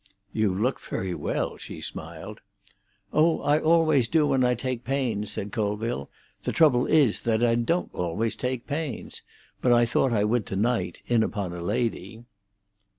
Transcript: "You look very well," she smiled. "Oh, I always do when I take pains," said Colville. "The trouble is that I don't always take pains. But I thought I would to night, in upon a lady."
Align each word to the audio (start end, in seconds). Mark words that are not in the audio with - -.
"You 0.33 0.51
look 0.51 0.79
very 0.79 1.13
well," 1.13 1.57
she 1.57 1.79
smiled. 1.79 2.41
"Oh, 3.13 3.39
I 3.41 3.59
always 3.59 4.07
do 4.07 4.25
when 4.25 4.43
I 4.43 4.55
take 4.55 4.83
pains," 4.83 5.29
said 5.31 5.51
Colville. 5.51 6.09
"The 6.41 6.51
trouble 6.51 6.87
is 6.87 7.19
that 7.19 7.43
I 7.43 7.53
don't 7.53 7.93
always 7.93 8.35
take 8.35 8.65
pains. 8.65 9.21
But 9.61 9.71
I 9.73 9.85
thought 9.85 10.11
I 10.11 10.23
would 10.23 10.47
to 10.47 10.55
night, 10.55 11.01
in 11.05 11.21
upon 11.21 11.53
a 11.53 11.61
lady." 11.61 12.23